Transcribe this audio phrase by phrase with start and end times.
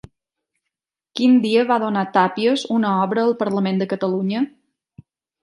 [1.19, 4.45] Quin dia va donar Tàpies una obra al Parlament de Catalunya?